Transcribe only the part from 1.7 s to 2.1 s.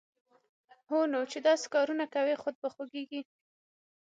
کارونه